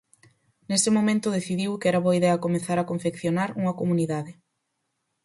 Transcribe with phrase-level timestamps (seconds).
[0.69, 4.31] Nese momento decidiu que era boa idea comezar a confeccionar unha comunidade.